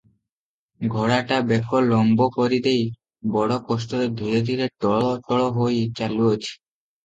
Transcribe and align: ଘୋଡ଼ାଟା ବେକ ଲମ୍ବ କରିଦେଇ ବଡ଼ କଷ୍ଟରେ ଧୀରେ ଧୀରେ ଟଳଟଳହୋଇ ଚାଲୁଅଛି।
ଘୋଡ଼ାଟା 0.95 1.37
ବେକ 1.51 1.81
ଲମ୍ବ 1.89 2.27
କରିଦେଇ 2.39 2.81
ବଡ଼ 3.37 3.61
କଷ୍ଟରେ 3.69 4.11
ଧୀରେ 4.25 4.43
ଧୀରେ 4.51 4.73
ଟଳଟଳହୋଇ 4.73 5.89
ଚାଲୁଅଛି। 6.03 6.53